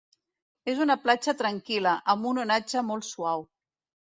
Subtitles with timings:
[0.73, 3.47] És una platja tranquil·la, amb un onatge molt suau.